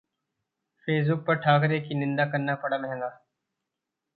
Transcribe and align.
Facebook 0.87 1.25
पर 1.25 1.35
ठाकरे 1.35 1.79
की 1.79 1.95
निंदा 1.95 2.25
करना 2.25 2.55
पड़ा 2.55 2.77
महंगा 2.77 3.09